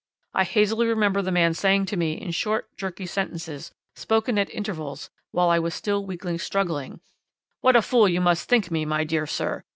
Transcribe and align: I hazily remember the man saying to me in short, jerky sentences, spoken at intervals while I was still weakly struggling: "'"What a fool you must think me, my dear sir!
I 0.33 0.45
hazily 0.45 0.87
remember 0.87 1.21
the 1.21 1.31
man 1.31 1.53
saying 1.53 1.85
to 1.85 1.95
me 1.95 2.13
in 2.13 2.31
short, 2.31 2.75
jerky 2.75 3.05
sentences, 3.05 3.71
spoken 3.93 4.39
at 4.39 4.49
intervals 4.49 5.11
while 5.29 5.51
I 5.51 5.59
was 5.59 5.75
still 5.75 6.03
weakly 6.03 6.39
struggling: 6.39 7.01
"'"What 7.59 7.75
a 7.75 7.83
fool 7.83 8.09
you 8.09 8.19
must 8.19 8.49
think 8.49 8.71
me, 8.71 8.83
my 8.83 9.03
dear 9.03 9.27
sir! 9.27 9.63